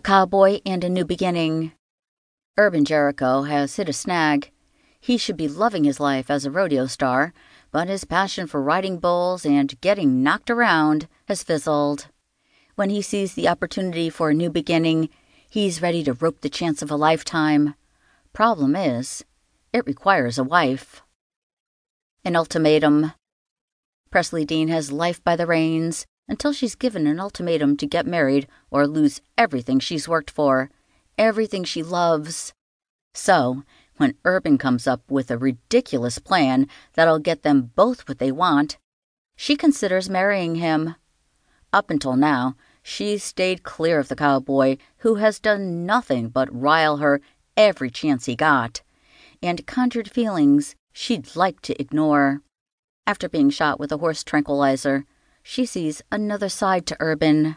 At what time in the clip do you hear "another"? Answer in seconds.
56.10-56.48